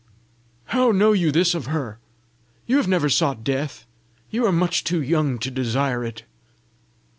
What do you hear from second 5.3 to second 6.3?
to desire it!"